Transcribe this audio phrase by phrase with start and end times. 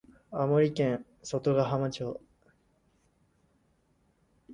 [0.31, 2.19] 青森県外ヶ浜町